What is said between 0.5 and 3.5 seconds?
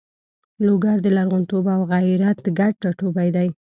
لوګر د لرغونتوب او غیرت ګډ ټاټوبی ده.